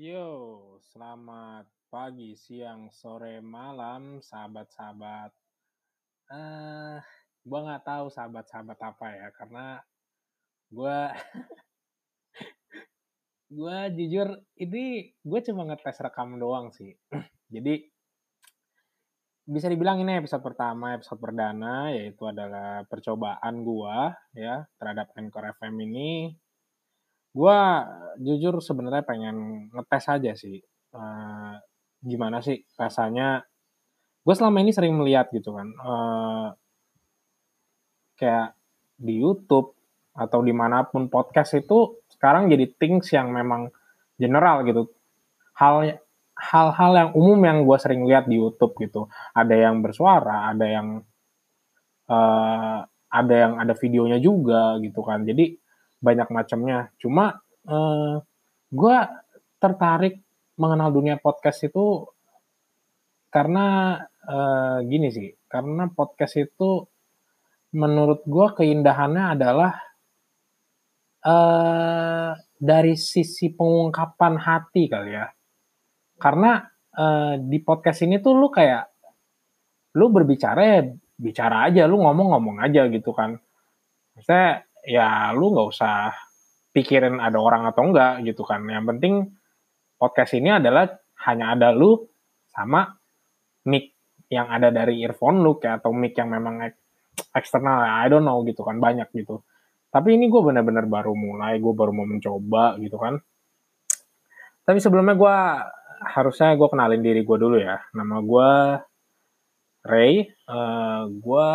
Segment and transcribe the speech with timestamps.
[0.00, 5.28] Yo, selamat pagi, siang, sore, malam, sahabat-sahabat.
[6.32, 6.96] Eh,
[7.44, 9.66] gua nggak tahu sahabat-sahabat apa ya, karena
[10.72, 11.12] gua
[13.60, 16.96] gua jujur ini gue cuma ngetes rekam doang sih.
[17.52, 17.84] Jadi
[19.44, 25.76] bisa dibilang ini episode pertama, episode perdana, yaitu adalah percobaan gua ya terhadap Anchor FM
[25.92, 26.40] ini.
[27.30, 27.86] Gua
[28.20, 30.58] jujur sebenarnya pengen ngetes aja sih.
[30.90, 31.54] eh,
[32.02, 33.46] gimana sih rasanya?
[34.26, 36.48] Gue selama ini sering melihat gitu kan, eh,
[38.20, 38.52] kayak
[39.00, 39.72] di YouTube
[40.12, 43.72] atau di mana pun podcast itu sekarang jadi things yang memang
[44.20, 44.92] general gitu.
[45.56, 46.02] Hal
[46.36, 49.08] hal-hal yang umum yang gue sering lihat di YouTube gitu.
[49.32, 50.88] Ada yang bersuara, ada yang
[52.10, 52.78] eh,
[53.10, 55.24] ada yang ada videonya juga gitu kan.
[55.24, 55.56] Jadi
[56.00, 56.90] banyak macamnya.
[56.96, 58.16] Cuma eh,
[58.72, 58.96] gue
[59.60, 60.24] tertarik
[60.56, 62.08] mengenal dunia podcast itu
[63.28, 65.28] karena eh, gini sih.
[65.46, 66.84] Karena podcast itu
[67.76, 69.72] menurut gue keindahannya adalah
[71.20, 75.28] eh dari sisi pengungkapan hati kali ya.
[76.20, 76.60] Karena
[76.96, 78.84] eh, di podcast ini tuh lu kayak
[79.96, 80.80] lu berbicara ya
[81.20, 83.36] bicara aja, lu ngomong-ngomong aja gitu kan.
[84.16, 86.10] Maksudnya ya lu nggak usah
[86.74, 88.66] pikirin ada orang atau enggak gitu kan.
[88.66, 89.14] Yang penting
[89.94, 90.90] podcast ini adalah
[91.30, 92.02] hanya ada lu
[92.50, 92.90] sama
[93.70, 93.94] mic
[94.26, 96.82] yang ada dari earphone lu kayak atau mic yang memang ek-
[97.38, 99.46] eksternal I don't know gitu kan banyak gitu.
[99.90, 103.18] Tapi ini gue bener-bener baru mulai, gue baru mau mencoba gitu kan.
[104.62, 105.36] Tapi sebelumnya gue
[106.14, 107.82] harusnya gue kenalin diri gue dulu ya.
[107.94, 108.50] Nama gue
[109.86, 110.14] Ray.
[110.30, 111.50] Eh gue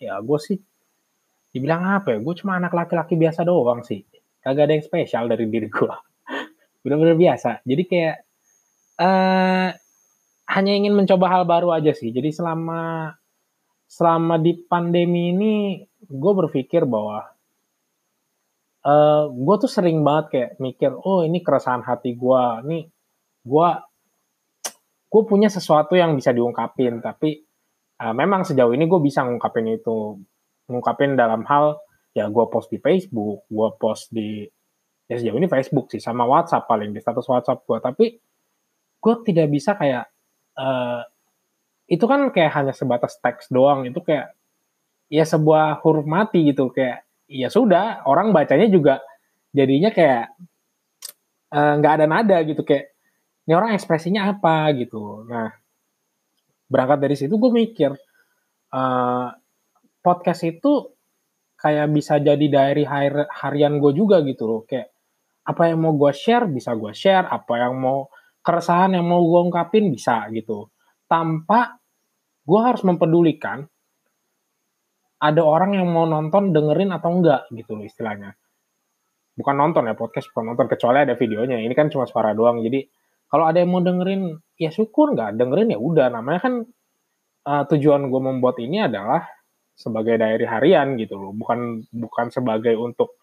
[0.00, 0.58] ya gue sih
[1.50, 2.18] dibilang apa ya?
[2.22, 4.02] Gue cuma anak laki-laki biasa doang sih.
[4.40, 5.94] Kagak ada yang spesial dari diri gue.
[6.82, 7.60] Bener-bener biasa.
[7.66, 8.16] Jadi kayak
[9.00, 9.68] eh
[10.50, 12.10] hanya ingin mencoba hal baru aja sih.
[12.10, 13.12] Jadi selama
[13.90, 15.54] selama di pandemi ini
[16.06, 17.26] gue berpikir bahwa
[18.80, 22.84] eh gue tuh sering banget kayak mikir, oh ini keresahan hati gue, nih
[23.44, 23.68] gue
[25.10, 27.42] gue punya sesuatu yang bisa diungkapin, tapi
[28.00, 30.16] eh, memang sejauh ini gue bisa ngungkapin itu,
[30.70, 31.82] ngungkapin dalam hal
[32.14, 34.46] ya gue post di Facebook, gue post di
[35.10, 38.06] ya sejauh ini Facebook sih sama WhatsApp paling di status WhatsApp gue, tapi
[39.00, 40.06] gue tidak bisa kayak
[40.58, 41.00] eh,
[41.90, 44.34] itu kan kayak hanya sebatas teks doang, itu kayak
[45.10, 49.02] ya sebuah huruf mati gitu kayak ya sudah orang bacanya juga
[49.50, 50.34] jadinya kayak
[51.54, 52.94] eh, nggak ada nada gitu kayak
[53.46, 54.70] ini orang ekspresinya apa?
[54.78, 55.26] gitu.
[55.26, 55.50] Nah
[56.70, 57.90] berangkat dari situ gue mikir
[58.74, 59.28] eh,
[60.00, 60.96] podcast itu
[61.60, 64.88] kayak bisa jadi diary har- harian gue juga gitu loh kayak
[65.44, 68.08] apa yang mau gue share bisa gue share apa yang mau
[68.40, 70.72] keresahan yang mau gue ungkapin bisa gitu
[71.04, 71.80] tanpa
[72.44, 73.68] gue harus mempedulikan
[75.20, 78.32] ada orang yang mau nonton dengerin atau enggak gitu loh istilahnya.
[79.36, 81.60] Bukan nonton ya podcast bukan nonton kecuali ada videonya.
[81.60, 82.64] Ini kan cuma suara doang.
[82.64, 82.88] Jadi
[83.28, 86.08] kalau ada yang mau dengerin ya syukur nggak dengerin ya udah.
[86.08, 86.54] Namanya kan
[87.46, 89.28] uh, tujuan gue membuat ini adalah
[89.80, 91.32] sebagai diary harian gitu loh.
[91.32, 93.16] Bukan bukan sebagai untuk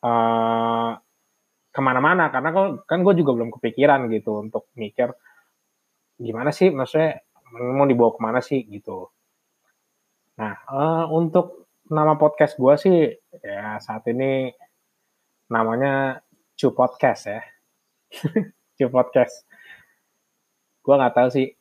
[0.00, 0.96] uh,
[1.70, 5.14] ke mana-mana karena kan, kan gue juga belum kepikiran gitu untuk mikir
[6.18, 7.22] gimana sih maksudnya
[7.54, 9.10] mau dibawa ke mana sih gitu.
[10.40, 12.96] Nah, eh, untuk nama podcast gue sih
[13.42, 14.50] ya saat ini
[15.50, 16.22] namanya
[16.54, 17.42] Cu Podcast ya.
[18.78, 19.46] Cu Podcast.
[20.80, 21.59] Gue nggak tahu sih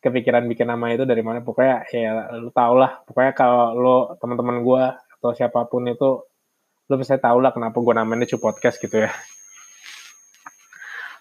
[0.00, 1.42] kepikiran bikin nama itu dari mana.
[1.42, 3.02] Pokoknya ya lu tau lah.
[3.04, 4.84] Pokoknya kalau lo teman-teman gue
[5.20, 6.22] atau siapa pun itu
[6.86, 9.12] lo bisa tau lah kenapa gue namanya Cu Podcast gitu ya.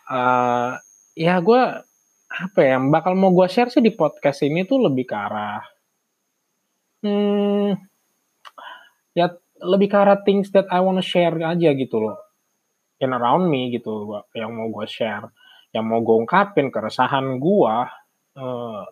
[0.06, 0.72] Eh,
[1.18, 1.62] ya gue
[2.36, 5.64] apa ya yang bakal mau gue share sih di podcast ini tuh lebih ke arah
[7.00, 7.80] hmm,
[9.16, 9.32] ya
[9.64, 12.20] lebih ke arah things that I wanna share aja gitu loh
[13.00, 15.32] in around me gitu yang mau gue share
[15.72, 17.76] yang mau gue ungkapin keresahan gue
[18.36, 18.84] eh,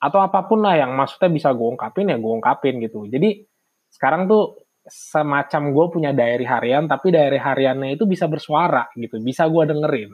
[0.00, 3.04] atau apa pun lah yang maksudnya bisa gue ungkapin ya gue ungkapin gitu.
[3.06, 3.44] Jadi
[3.92, 9.20] sekarang tuh semacam gue punya diary harian tapi diary hariannya itu bisa bersuara gitu.
[9.20, 10.10] Bisa gue dengerin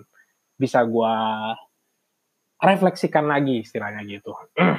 [0.56, 1.14] bisa gue
[2.60, 4.34] refleksikan lagi istilahnya gitu.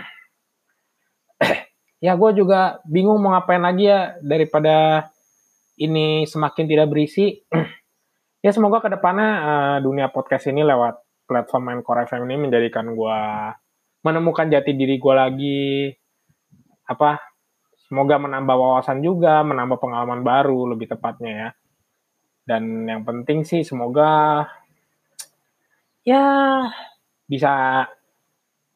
[1.97, 5.09] Ya gue juga bingung mau ngapain lagi ya daripada
[5.81, 7.41] ini semakin tidak berisi.
[8.45, 13.19] Ya semoga ke depannya eh, dunia podcast ini lewat platform Anchor FM ini menjadikan gue
[14.01, 15.91] menemukan jati diri gue lagi
[16.87, 17.19] apa
[17.75, 21.49] semoga menambah wawasan juga menambah pengalaman baru lebih tepatnya ya
[22.47, 24.47] dan yang penting sih semoga
[26.07, 26.23] ya
[27.27, 27.83] bisa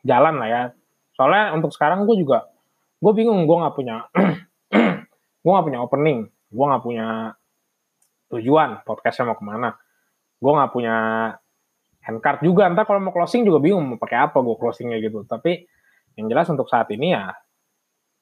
[0.03, 0.63] jalan lah ya.
[1.15, 2.51] Soalnya untuk sekarang gue juga
[3.01, 4.11] gue bingung gue nggak punya
[5.41, 7.07] gue nggak punya opening, gue nggak punya
[8.35, 9.79] tujuan podcastnya mau ke mana.
[10.43, 10.95] Gue nggak punya
[12.05, 12.67] handcard juga.
[12.67, 15.23] Entar kalau mau closing juga bingung mau pakai apa gue closingnya gitu.
[15.25, 15.65] Tapi
[16.17, 17.31] yang jelas untuk saat ini ya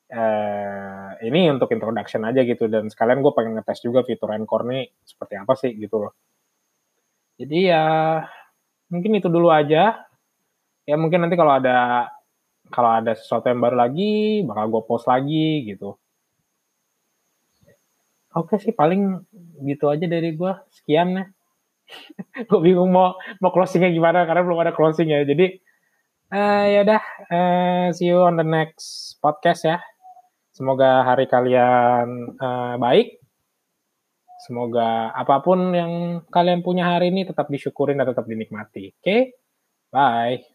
[0.09, 4.89] eh, ini untuk introduction aja gitu dan sekalian gue pengen ngetes juga fitur Encore nih
[5.05, 6.13] seperti apa sih gitu loh.
[7.39, 7.85] Jadi ya
[8.91, 10.05] mungkin itu dulu aja.
[10.83, 12.09] Ya mungkin nanti kalau ada
[12.69, 15.95] kalau ada sesuatu yang baru lagi bakal gue post lagi gitu.
[18.29, 19.25] Oke sih paling
[19.65, 20.53] gitu aja dari gue.
[20.69, 21.25] Sekian ya.
[22.50, 25.25] gue bingung mau mau closingnya gimana karena belum ada closing ya.
[25.25, 25.59] Jadi
[26.33, 29.77] uh, ya udah uh, see you on the next podcast ya.
[30.53, 33.19] Semoga hari kalian uh, baik.
[34.44, 38.95] Semoga apa pun yang kalian punya hari ini tetap disyukurin dan tetap dinikmati.
[38.95, 39.21] Oke, okay?
[39.92, 40.48] bye.